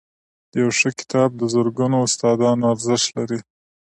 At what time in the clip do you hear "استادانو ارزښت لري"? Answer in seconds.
2.05-3.39